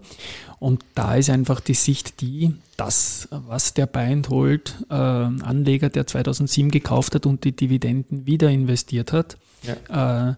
Und 0.60 0.86
da 0.94 1.16
ist 1.16 1.30
einfach 1.30 1.60
die 1.60 1.74
Sicht 1.74 2.22
die, 2.22 2.54
das, 2.78 3.28
was 3.32 3.74
der 3.74 3.88
Buy-and-Hold 3.88 4.86
äh, 4.90 4.94
Anleger, 4.94 5.90
der 5.90 6.06
2007 6.06 6.70
gekauft 6.70 7.16
hat 7.16 7.26
und 7.26 7.44
die 7.44 7.56
Dividenden 7.56 8.28
wieder 8.28 8.50
investiert 8.50 9.14
hat, 9.14 9.38
ja. 9.64 10.30
äh, 10.30 10.36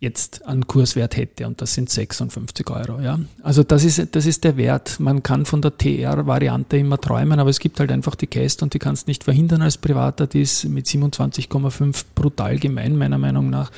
jetzt 0.00 0.46
einen 0.46 0.66
Kurswert 0.66 1.16
hätte 1.16 1.46
und 1.46 1.60
das 1.60 1.74
sind 1.74 1.90
56 1.90 2.68
Euro. 2.70 3.00
Ja? 3.00 3.20
Also 3.42 3.62
das 3.62 3.84
ist, 3.84 4.14
das 4.16 4.24
ist 4.24 4.44
der 4.44 4.56
Wert. 4.56 4.98
Man 4.98 5.22
kann 5.22 5.44
von 5.44 5.60
der 5.60 5.76
TR-Variante 5.76 6.78
immer 6.78 6.98
träumen, 6.98 7.38
aber 7.38 7.50
es 7.50 7.60
gibt 7.60 7.78
halt 7.78 7.92
einfach 7.92 8.14
die 8.14 8.26
Cast 8.26 8.62
und 8.62 8.72
die 8.72 8.78
kannst 8.78 9.06
nicht 9.06 9.24
verhindern 9.24 9.60
als 9.60 9.76
Privater. 9.76 10.26
Die 10.26 10.40
ist 10.40 10.64
mit 10.64 10.86
27,5 10.86 12.04
brutal 12.14 12.58
gemein, 12.58 12.96
meiner 12.96 13.18
Meinung 13.18 13.50
nach. 13.50 13.70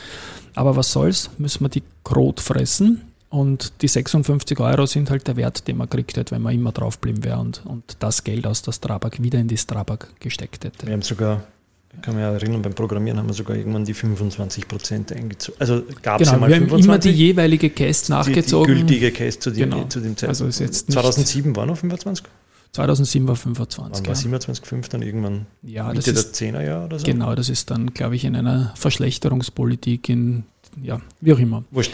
Aber 0.55 0.76
was 0.76 0.93
soll's, 0.93 1.31
müssen 1.38 1.64
wir 1.64 1.69
die 1.69 1.83
Krot 2.05 2.41
fressen. 2.41 3.02
Und 3.29 3.83
die 3.83 3.88
56 3.88 4.61
Euro 4.61 4.87
sind 4.87 5.11
halt 5.11 5.26
der 5.26 5.37
Wert, 5.37 5.67
den 5.67 5.79
man 5.79 5.88
kriegt 5.88 6.17
hätte, 6.19 6.35
wenn 6.35 6.43
man 6.43 6.55
immer 6.55 6.71
draufblieben 6.71 7.25
wäre 7.25 7.38
und, 7.38 7.64
und 7.64 7.97
das 7.99 8.25
Geld 8.25 8.47
aus 8.47 8.62
der 8.62 8.73
Strabag 8.73 9.23
wieder 9.23 9.41
in 9.41 9.49
die 9.49 9.57
Strabag 9.57 10.09
gesteckt 10.21 10.67
hätte. 10.67 10.87
Wir 10.87 10.93
haben 10.93 11.02
sogar 11.02 11.43
ich 11.94 12.02
kann 12.02 12.14
mich 12.14 12.25
erinnern, 12.25 12.62
beim 12.62 12.75
Programmieren 12.75 13.18
haben 13.18 13.28
wir 13.28 13.34
sogar 13.34 13.56
irgendwann 13.56 13.84
die 13.84 13.94
25 13.94 14.66
Prozent 14.66 15.12
eingezogen. 15.12 15.61
Also 15.61 15.82
gab 16.02 16.20
es 16.20 16.28
genau, 16.28 16.32
ja 16.32 16.40
mal 16.40 16.49
wir 16.49 16.56
25. 16.56 16.72
Haben 16.72 16.94
immer 16.94 16.99
die 16.99 17.11
jeweilige 17.11 17.70
Cast 17.70 18.08
nachgezogen. 18.08 18.75
Die, 18.75 18.80
die 18.84 18.99
gültige 18.99 19.12
Cast 19.12 19.42
zu 19.42 19.50
dem, 19.50 19.70
genau. 19.70 19.84
zu 19.84 20.00
dem 20.00 20.16
Zeitpunkt. 20.16 20.28
Also 20.28 20.46
ist 20.46 20.61
jetzt 20.61 20.90
2007 20.90 21.54
war 21.54 21.66
noch 21.66 21.76
25? 21.76 22.25
2007 22.72 23.28
war 23.28 23.37
25. 23.37 24.06
Wann 24.06 24.06
war 24.06 24.40
27,5 24.40 24.90
dann 24.90 25.02
irgendwann 25.02 25.46
ja, 25.62 25.88
Mitte 25.88 26.12
das 26.12 26.25
ist, 26.25 26.40
der 26.40 26.54
10er 26.54 26.64
Jahre 26.64 26.84
oder 26.87 26.99
so? 26.99 27.04
Genau, 27.04 27.34
das 27.34 27.50
ist 27.50 27.70
dann, 27.70 27.92
glaube 27.92 28.16
ich, 28.16 28.25
in 28.25 28.34
einer 28.34 28.72
Verschlechterungspolitik 28.76 30.08
in, 30.08 30.44
ja, 30.82 31.00
wie 31.20 31.34
auch 31.34 31.38
immer. 31.38 31.64
Wurscht. 31.70 31.92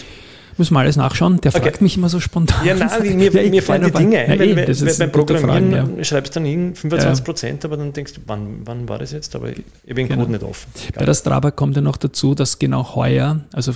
Müssen 0.58 0.74
wir 0.74 0.80
alles 0.80 0.96
nachschauen. 0.96 1.40
Der 1.40 1.54
okay. 1.54 1.62
fragt 1.62 1.80
mich 1.80 1.96
immer 1.96 2.08
so 2.08 2.18
spontan. 2.20 2.66
Ja, 2.66 2.74
nein, 2.74 3.16
mir, 3.16 3.32
ja, 3.32 3.50
mir 3.50 3.62
fallen 3.62 3.84
die 3.84 3.92
Dinge 3.92 4.18
ein. 4.18 4.32
Ja, 4.32 4.56
weil, 4.56 4.66
das 4.66 4.84
weil, 4.84 4.94
beim 4.94 5.12
Programmieren 5.12 5.72
Frage, 5.72 5.98
ja. 5.98 6.04
schreibst 6.04 6.34
du 6.34 6.40
dann 6.40 6.46
hin 6.46 6.74
25 6.74 7.24
Prozent, 7.24 7.64
aber 7.64 7.76
dann 7.76 7.92
denkst 7.92 8.14
du, 8.14 8.20
wann, 8.26 8.62
wann 8.64 8.88
war 8.88 8.98
das 8.98 9.12
jetzt? 9.12 9.34
Aber 9.36 9.50
ich 9.50 9.62
den 9.86 10.08
genau. 10.08 10.22
Code 10.22 10.32
nicht 10.32 10.42
offen. 10.42 10.70
Bei 10.94 11.04
der 11.04 11.14
Strava 11.14 11.52
kommt 11.52 11.76
ja 11.76 11.82
noch 11.82 11.96
dazu, 11.96 12.34
dass 12.34 12.58
genau 12.58 12.94
heuer, 12.96 13.40
also 13.52 13.72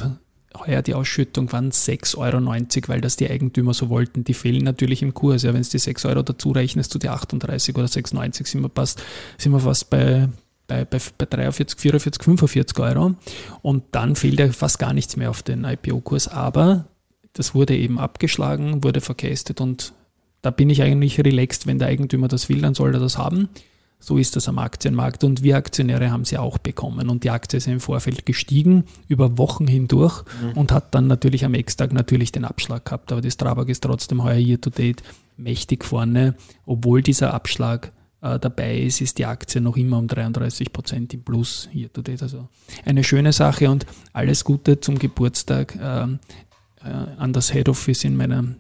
heuer 0.58 0.82
die 0.82 0.94
Ausschüttung 0.94 1.52
waren 1.52 1.70
6,90 1.70 2.18
Euro, 2.18 2.88
weil 2.88 3.00
das 3.00 3.16
die 3.16 3.30
Eigentümer 3.30 3.74
so 3.74 3.88
wollten. 3.88 4.24
Die 4.24 4.34
fehlen 4.34 4.64
natürlich 4.64 5.02
im 5.02 5.14
Kurs. 5.14 5.42
Ja, 5.44 5.54
wenn 5.54 5.60
es 5.60 5.68
die 5.68 5.78
6 5.78 6.04
Euro 6.06 6.22
dazu 6.22 6.50
rechnest, 6.50 6.92
zu 6.92 6.98
die 6.98 7.08
38 7.08 7.76
oder 7.76 7.86
6,90 7.86 8.48
sind 8.48 8.62
wir 8.62 8.70
fast, 8.74 9.02
sind 9.38 9.52
wir 9.52 9.60
fast 9.60 9.88
bei, 9.88 10.28
bei, 10.72 10.84
bei, 10.84 10.98
bei 11.18 11.26
43, 11.26 11.78
44, 11.78 12.22
45 12.22 12.78
Euro. 12.80 13.14
Und 13.62 13.84
dann 13.92 14.16
fehlt 14.16 14.38
ja 14.38 14.50
fast 14.52 14.78
gar 14.78 14.92
nichts 14.92 15.16
mehr 15.16 15.30
auf 15.30 15.42
den 15.42 15.64
IPO-Kurs. 15.64 16.28
Aber 16.28 16.86
das 17.32 17.54
wurde 17.54 17.76
eben 17.76 17.98
abgeschlagen, 17.98 18.84
wurde 18.84 19.00
verkästet 19.00 19.60
und 19.60 19.92
da 20.42 20.50
bin 20.50 20.70
ich 20.70 20.82
eigentlich 20.82 21.20
relaxed, 21.20 21.66
wenn 21.66 21.78
der 21.78 21.88
Eigentümer 21.88 22.28
das 22.28 22.48
will, 22.48 22.60
dann 22.60 22.74
soll 22.74 22.94
er 22.94 23.00
das 23.00 23.16
haben. 23.16 23.48
So 24.00 24.18
ist 24.18 24.34
das 24.34 24.48
am 24.48 24.58
Aktienmarkt 24.58 25.22
und 25.22 25.44
wir 25.44 25.56
Aktionäre 25.56 26.10
haben 26.10 26.24
sie 26.24 26.36
auch 26.36 26.58
bekommen 26.58 27.08
und 27.08 27.22
die 27.22 27.30
Aktie 27.30 27.58
ist 27.58 27.68
im 27.68 27.78
Vorfeld 27.78 28.26
gestiegen 28.26 28.84
über 29.06 29.38
Wochen 29.38 29.68
hindurch 29.68 30.24
mhm. 30.42 30.58
und 30.58 30.72
hat 30.72 30.92
dann 30.96 31.06
natürlich 31.06 31.44
am 31.44 31.54
Ex-Tag 31.54 31.92
natürlich 31.92 32.32
den 32.32 32.44
Abschlag 32.44 32.84
gehabt, 32.84 33.12
aber 33.12 33.20
die 33.20 33.30
Strabag 33.30 33.68
ist 33.68 33.84
trotzdem 33.84 34.24
heuer 34.24 34.38
year 34.38 34.60
to 34.60 34.70
date 34.70 35.04
mächtig 35.36 35.84
vorne, 35.84 36.34
obwohl 36.66 37.02
dieser 37.02 37.32
Abschlag 37.32 37.92
äh, 38.22 38.38
dabei 38.38 38.78
ist, 38.78 39.00
ist 39.00 39.18
die 39.18 39.26
Aktie 39.26 39.60
noch 39.60 39.76
immer 39.76 39.98
um 39.98 40.06
33 40.06 40.72
Prozent 40.72 41.12
im 41.12 41.22
Plus 41.22 41.68
year 41.74 41.92
to 41.92 42.02
date. 42.02 42.22
Also 42.22 42.48
eine 42.84 43.04
schöne 43.04 43.32
Sache 43.32 43.68
und 43.70 43.84
alles 44.12 44.44
Gute 44.44 44.80
zum 44.80 44.98
Geburtstag 44.98 45.76
äh, 45.76 46.04
äh, 46.04 46.08
an 47.18 47.32
das 47.32 47.52
Head 47.52 47.68
Office 47.68 48.04
in 48.04 48.16
meinem 48.16 48.56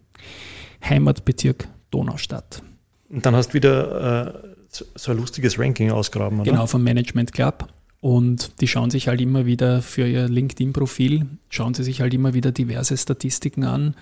Heimatbezirk 0.84 1.68
Donaustadt. 1.90 2.62
Und 3.08 3.24
dann 3.24 3.36
hast 3.36 3.48
du 3.50 3.54
wieder 3.54 4.26
äh, 4.26 4.52
so 4.68 5.12
ein 5.12 5.18
lustiges 5.18 5.58
Ranking 5.58 5.90
ausgraben, 5.90 6.40
oder? 6.40 6.50
Genau, 6.50 6.66
vom 6.66 6.82
Management 6.82 7.32
Club. 7.32 7.68
Und 8.00 8.60
die 8.60 8.66
schauen 8.66 8.90
sich 8.90 9.06
halt 9.06 9.20
immer 9.20 9.46
wieder 9.46 9.80
für 9.80 10.08
ihr 10.08 10.28
LinkedIn-Profil, 10.28 11.26
schauen 11.50 11.74
sie 11.74 11.84
sich 11.84 12.00
halt 12.00 12.12
immer 12.12 12.34
wieder 12.34 12.50
diverse 12.50 12.96
Statistiken 12.96 13.62
an, 13.62 13.94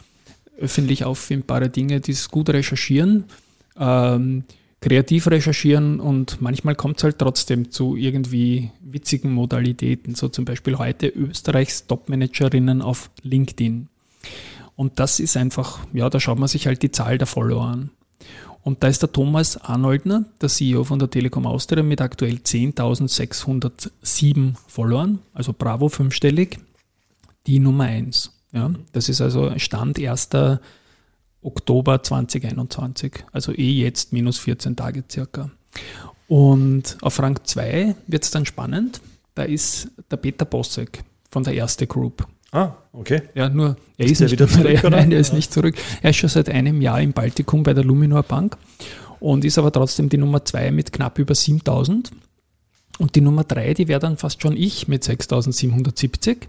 öffentlich 0.59 1.05
auffindbare 1.05 1.69
Dinge, 1.69 2.01
die 2.01 2.13
es 2.13 2.31
gut 2.31 2.49
recherchieren, 2.49 3.25
ähm, 3.79 4.45
kreativ 4.81 5.27
recherchieren 5.27 6.01
und 6.01 6.41
manchmal 6.41 6.75
kommt 6.75 6.97
es 6.99 7.05
halt 7.05 7.19
trotzdem 7.19 7.71
zu 7.71 7.97
irgendwie 7.97 8.71
witzigen 8.81 9.33
Modalitäten. 9.33 10.15
So 10.15 10.29
zum 10.29 10.47
Beispiel 10.47 10.79
heute 10.79 11.09
Österreichs 11.09 11.87
Top-Managerinnen 11.87 12.81
auf 12.81 13.11
LinkedIn. 13.23 13.89
Und 14.77 14.99
das 14.99 15.21
ist 15.21 15.37
einfach, 15.37 15.81
ja, 15.93 16.09
da 16.09 16.19
schaut 16.19 16.39
man 16.39 16.49
sich 16.49 16.67
halt 16.67 16.83
die 16.83 16.91
Zahl 16.91 17.19
der 17.19 17.27
Follower 17.27 17.67
an. 17.67 17.91
Und 18.63 18.83
da 18.83 18.89
ist 18.89 19.03
der 19.03 19.13
Thomas 19.13 19.59
Arnoldner, 19.59 20.25
der 20.41 20.49
CEO 20.49 20.85
von 20.85 20.99
der 20.99 21.11
Telekom 21.11 21.47
Austria, 21.47 21.83
mit 21.83 22.01
aktuell 22.01 22.37
10.607 22.37 24.55
Followern, 24.67 25.19
also 25.33 25.53
Bravo 25.53 25.89
fünfstellig, 25.89 26.59
die 27.47 27.59
Nummer 27.59 27.85
1. 27.85 28.33
Ja, 28.53 28.71
das 28.93 29.09
ist 29.09 29.21
also 29.21 29.57
Stand 29.59 29.99
1. 29.99 30.31
Oktober 31.43 32.03
2021, 32.03 33.25
also 33.33 33.53
eh 33.53 33.83
jetzt 33.83 34.13
minus 34.13 34.39
14 34.39 34.77
Tage 34.77 35.05
circa. 35.11 35.51
Und 36.29 36.99
auf 37.01 37.19
Rang 37.19 37.41
2 37.43 37.95
wird 38.07 38.25
es 38.25 38.31
dann 38.31 38.47
spannend. 38.47 39.01
Da 39.35 39.43
ist 39.45 39.89
der 40.11 40.17
Peter 40.17 40.45
Bossek 40.45 41.03
von 41.31 41.43
der 41.43 41.55
Erste 41.55 41.87
Group. 41.87 42.27
Ah, 42.53 42.73
okay. 42.93 43.23
Ja, 43.35 43.49
nur 43.49 43.77
er 43.97 44.05
ist, 44.05 44.13
ist 44.13 44.21
nicht 44.21 44.33
wieder 44.33 44.49
zurück, 44.49 44.85
oder? 44.85 44.91
Nein, 44.91 45.13
er 45.13 45.21
ist 45.21 45.33
nicht 45.33 45.53
zurück. 45.53 45.77
Er 46.03 46.11
ist 46.11 46.17
schon 46.17 46.29
seit 46.29 46.49
einem 46.49 46.81
Jahr 46.81 47.01
im 47.01 47.13
Baltikum 47.13 47.63
bei 47.63 47.75
der 47.75 47.85
Luminor 47.85 48.23
Bank 48.23 48.57
und 49.21 49.45
ist 49.45 49.59
aber 49.59 49.73
trotzdem 49.73 50.09
die 50.09 50.19
Nummer 50.19 50.45
zwei 50.45 50.71
mit 50.71 50.93
knapp 50.93 51.19
über 51.19 51.35
7000. 51.35 52.11
Und 53.01 53.15
die 53.17 53.23
Nummer 53.23 53.45
drei, 53.45 53.73
die 53.73 53.89
wäre 53.89 53.99
dann 53.99 54.19
fast 54.19 54.43
schon 54.43 54.55
ich 54.55 54.87
mit 54.87 55.05
6770. 55.05 56.49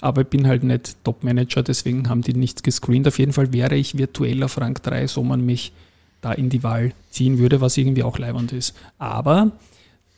Aber 0.00 0.22
ich 0.22 0.26
bin 0.26 0.48
halt 0.48 0.64
nicht 0.64 0.96
Top-Manager, 1.04 1.62
deswegen 1.62 2.08
haben 2.08 2.22
die 2.22 2.34
nichts 2.34 2.64
gescreent. 2.64 3.06
Auf 3.06 3.20
jeden 3.20 3.32
Fall 3.32 3.52
wäre 3.52 3.76
ich 3.76 3.96
virtuell 3.96 4.42
auf 4.42 4.60
Rang 4.60 4.74
3, 4.74 5.06
so 5.06 5.22
man 5.22 5.46
mich 5.46 5.72
da 6.20 6.32
in 6.32 6.50
die 6.50 6.64
Wahl 6.64 6.92
ziehen 7.10 7.38
würde, 7.38 7.60
was 7.60 7.76
irgendwie 7.76 8.02
auch 8.02 8.18
leibend 8.18 8.52
ist. 8.52 8.74
Aber 8.98 9.52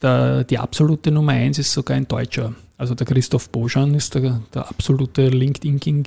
der, 0.01 0.45
die 0.45 0.59
absolute 0.59 1.11
Nummer 1.11 1.33
1 1.33 1.59
ist 1.59 1.75
sogar 1.75 1.99
ein 1.99 2.09
Deutscher. 2.09 2.55
Also 2.79 2.95
der 2.95 3.07
Christoph 3.07 3.51
Boschan 3.51 3.93
ist 3.95 4.15
der, 4.15 4.41
der 4.55 4.71
absolute 4.71 5.29
LinkedIn 5.29 5.81
King. 5.81 6.07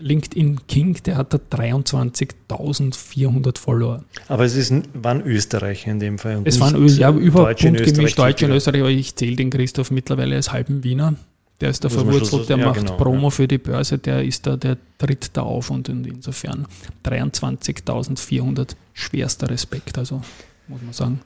LinkedIn 0.00 0.66
King, 0.66 1.00
der 1.04 1.16
hat 1.16 1.32
da 1.34 1.38
23.400 1.38 3.58
Follower. 3.58 4.04
Aber 4.28 4.44
es 4.44 4.56
ist, 4.56 4.72
waren 4.94 5.20
Österreicher 5.22 5.90
in 5.90 6.00
dem 6.00 6.18
Fall. 6.18 6.40
es 6.44 6.60
waren 6.60 6.86
ja, 6.88 7.10
überhaupt 7.10 7.58
gemischt 7.58 8.18
Deutsche 8.18 8.46
in 8.46 8.52
Österreich, 8.52 8.80
aber 8.80 8.90
ich 8.90 9.14
zähle 9.16 9.36
den 9.36 9.50
Christoph 9.50 9.90
mittlerweile 9.90 10.36
als 10.36 10.52
halben 10.52 10.84
Wiener. 10.84 11.16
Der 11.60 11.68
ist 11.68 11.84
da 11.84 11.90
verwurzelt, 11.90 12.48
der 12.48 12.56
ja, 12.56 12.66
macht 12.66 12.80
genau, 12.80 12.96
Promo 12.96 13.26
ja. 13.26 13.30
für 13.30 13.46
die 13.46 13.58
Börse, 13.58 13.98
der 13.98 14.24
ist 14.24 14.46
da, 14.46 14.56
der 14.56 14.78
tritt 14.96 15.32
da 15.34 15.42
auf 15.42 15.68
und 15.70 15.90
insofern 15.90 16.66
23.400 17.04 18.76
schwerster 18.94 19.50
Respekt, 19.50 19.98
also 19.98 20.22
muss 20.68 20.80
man 20.82 20.94
sagen. 20.94 21.20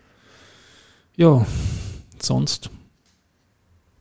Ja, 1.16 1.46
sonst 2.20 2.68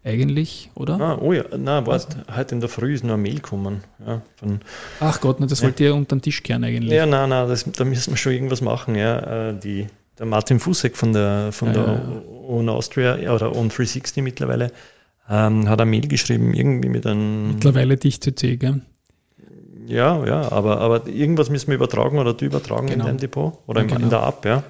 eigentlich, 0.04 0.70
oder? 0.76 1.00
Ah, 1.00 1.18
oh 1.22 1.34
ja, 1.34 1.44
nein, 1.58 1.86
warte, 1.86 2.26
heute 2.36 2.56
in 2.56 2.62
der 2.62 2.70
Früh 2.70 2.94
ist 2.94 3.04
noch 3.04 3.14
eine 3.14 3.22
Mail 3.22 3.36
gekommen. 3.36 3.84
Ja, 4.06 4.22
von, 4.36 4.60
Ach 5.00 5.22
Gott, 5.22 5.38
das 5.40 5.62
ja. 5.62 5.66
wollt 5.66 5.80
ihr 5.80 5.96
unter 5.96 6.16
den 6.16 6.22
Tisch 6.22 6.44
kehren 6.44 6.64
eigentlich. 6.64 6.92
Ja, 6.92 7.06
nein, 7.06 7.30
nein, 7.30 7.48
das, 7.48 7.64
da 7.64 7.86
müssen 7.86 8.12
wir 8.12 8.18
schon 8.18 8.34
irgendwas 8.34 8.62
machen. 8.62 8.96
Ja. 8.96 9.50
Äh, 9.50 9.60
die, 9.60 9.88
der 10.20 10.26
Martin 10.26 10.60
Fusek 10.60 10.98
von 10.98 11.14
der, 11.14 11.52
von 11.52 11.70
ja, 11.70 11.74
der 11.74 12.24
Own 12.48 12.70
Austria 12.70 13.16
oder 13.34 13.56
Own 13.56 13.70
360 13.70 14.22
mittlerweile 14.24 14.72
ähm, 15.30 15.70
hat 15.70 15.80
eine 15.80 15.90
Mail 15.90 16.08
geschrieben, 16.08 16.54
irgendwie 16.54 16.90
mit 16.90 17.06
einem. 17.06 17.54
Mittlerweile 17.54 17.98
dich 17.98 18.20
CC, 18.22 18.58
gell? 18.58 18.82
Ja, 19.88 20.26
ja, 20.26 20.52
aber, 20.52 20.80
aber 20.80 21.08
irgendwas 21.08 21.50
müssen 21.50 21.68
wir 21.68 21.76
übertragen 21.76 22.18
oder 22.18 22.34
du 22.34 22.46
übertragen 22.46 22.88
genau. 22.88 23.02
in 23.02 23.08
deinem 23.08 23.18
Depot 23.18 23.60
oder 23.68 23.82
ja, 23.82 23.88
genau. 23.88 24.02
in 24.02 24.10
der 24.10 24.24
App, 24.24 24.46
ja? 24.46 24.64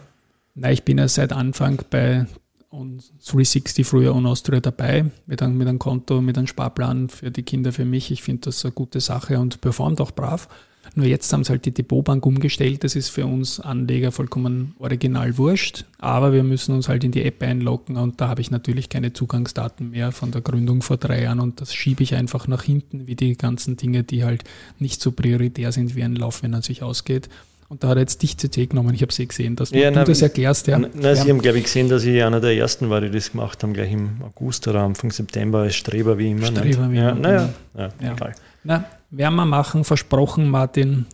Nein, 0.56 0.74
ich 0.74 0.84
bin 0.84 0.98
ja 0.98 1.08
seit 1.08 1.34
Anfang 1.34 1.82
bei 1.90 2.26
und 2.74 3.12
360 3.26 3.86
früher 3.86 4.16
und 4.16 4.26
Austria 4.26 4.60
dabei, 4.60 5.06
mit 5.26 5.42
einem, 5.42 5.58
mit 5.58 5.68
einem 5.68 5.80
Konto, 5.80 6.22
mit 6.22 6.38
einem 6.38 6.48
Sparplan 6.48 7.10
für 7.10 7.32
die 7.32 7.44
Kinder, 7.44 7.72
für 7.72 7.86
mich. 7.86 8.12
Ich 8.12 8.24
finde 8.24 8.42
das 8.42 8.66
eine 8.66 8.74
gute 8.74 9.00
Sache 9.00 9.40
und 9.40 9.62
performt 9.62 10.02
auch 10.02 10.12
brav. 10.12 10.48
Nur 10.96 11.06
jetzt 11.06 11.32
haben 11.32 11.44
sie 11.44 11.52
halt 11.52 11.66
die 11.66 11.74
Depotbank 11.74 12.26
umgestellt. 12.26 12.84
Das 12.84 12.96
ist 12.96 13.10
für 13.10 13.26
uns 13.26 13.60
Anleger 13.60 14.12
vollkommen 14.12 14.76
original 14.80 15.38
wurscht. 15.38 15.86
Aber 16.00 16.34
wir 16.34 16.44
müssen 16.44 16.76
uns 16.76 16.90
halt 16.90 17.04
in 17.04 17.12
die 17.12 17.24
App 17.24 17.42
einloggen 17.42 17.96
und 17.96 18.20
da 18.20 18.28
habe 18.28 18.42
ich 18.42 18.52
natürlich 18.52 18.90
keine 18.90 19.14
Zugangsdaten 19.14 19.92
mehr 19.92 20.12
von 20.12 20.32
der 20.32 20.42
Gründung 20.42 20.82
vor 20.82 20.98
drei 20.98 21.24
Jahren 21.24 21.40
und 21.40 21.62
das 21.62 21.74
schiebe 21.74 22.04
ich 22.04 22.16
einfach 22.16 22.48
nach 22.48 22.64
hinten, 22.64 23.08
wie 23.08 23.16
die 23.16 23.38
ganzen 23.38 23.78
Dinge, 23.78 24.04
die 24.04 24.24
halt 24.24 24.44
nicht 24.78 25.02
so 25.02 25.12
prioritär 25.12 25.72
sind 25.72 25.96
wie 25.96 26.04
ein 26.04 26.16
Lauf, 26.16 26.44
wenn 26.44 26.54
er 26.54 26.62
sich 26.62 26.84
ausgeht. 26.84 27.30
Und 27.70 27.84
da 27.84 27.90
hat 27.90 27.98
er 27.98 28.02
jetzt 28.02 28.22
dich 28.22 28.38
CC 28.38 28.68
genommen. 28.68 28.94
Ich 28.94 29.02
habe 29.02 29.12
sie 29.12 29.28
gesehen, 29.28 29.56
dass 29.56 29.72
du, 29.72 29.80
ja, 29.80 29.90
na, 29.90 30.04
du 30.04 30.12
das 30.12 30.22
erklärst. 30.22 30.68
Ja. 30.68 30.78
Na, 30.80 30.90
ja. 30.94 31.16
Sie 31.16 31.30
haben, 31.30 31.42
glaube 31.42 31.58
ich, 31.58 31.66
gesehen, 31.66 31.90
dass 31.90 32.04
ich 32.04 32.24
einer 32.24 32.40
der 32.40 32.56
ersten 32.56 32.90
war, 32.90 33.02
die 33.02 33.10
das 33.10 33.32
gemacht 33.32 33.64
haben, 33.64 33.74
gleich 33.74 33.92
im 33.92 34.22
August 34.22 34.68
oder 34.68 34.82
Anfang 34.82 35.12
September 35.12 35.60
als 35.60 35.76
Streber 35.76 36.18
wie 36.18 36.32
immer. 36.32 36.48
Streber 36.48 36.92
wie 36.92 36.98
immer. 36.98 37.16
Naja, 37.16 37.50
ja, 37.76 37.90
ja. 38.00 38.14
egal. 38.14 38.36
Na, 38.64 38.86
werden 39.10 39.36
wir 39.36 39.46
machen, 39.46 39.84
versprochen, 39.84 40.50
Martin. 40.50 41.06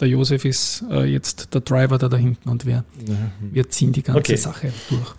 Der 0.00 0.08
Josef 0.08 0.44
ist 0.44 0.84
äh, 0.90 1.04
jetzt 1.04 1.54
der 1.54 1.60
Driver 1.60 1.96
da, 1.96 2.08
da 2.08 2.16
hinten 2.16 2.48
und 2.48 2.66
wir, 2.66 2.84
wir 3.40 3.68
ziehen 3.70 3.92
die 3.92 4.02
ganze 4.02 4.18
okay. 4.18 4.36
Sache 4.36 4.72
durch. 4.88 5.14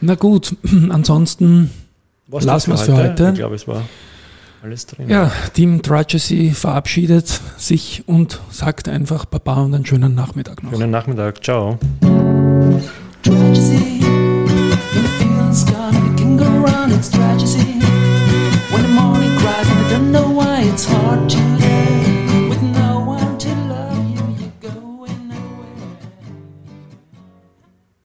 Na 0.00 0.14
gut, 0.14 0.56
ansonsten 0.90 1.70
lassen 2.28 2.70
wir 2.70 2.74
es 2.74 2.82
für 2.82 2.96
heute. 2.96 3.30
Ich 3.30 3.34
glaube, 3.34 3.56
es 3.56 3.66
war 3.66 3.82
alles 4.62 4.86
drin. 4.86 5.08
Ja, 5.08 5.32
Team 5.54 5.82
Tragedy 5.82 6.52
verabschiedet 6.52 7.40
sich 7.56 8.04
und 8.06 8.40
sagt 8.50 8.88
einfach 8.88 9.24
Baba 9.24 9.60
und 9.60 9.74
einen 9.74 9.84
schönen 9.84 10.14
Nachmittag 10.14 10.62
noch. 10.62 10.70
Schönen 10.70 10.90
Nachmittag, 10.92 11.42
ciao. 11.42 11.78
Tragedy, 17.10 17.80
when 18.70 18.82
the 18.82 18.88
morning 18.94 19.36
cries 19.38 19.68
and 19.68 19.86
I 19.86 19.90
don't 19.90 20.12
know 20.12 20.30
why 20.30 20.60
it's 20.62 20.84
hard 20.84 21.28
to 21.30 21.61